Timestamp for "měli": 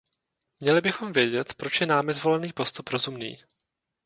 0.59-0.81